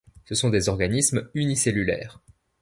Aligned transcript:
Ce 0.25 0.33
sont 0.33 0.49
des 0.49 0.67
organismes 0.67 1.29
unicellulaires. 1.35 2.19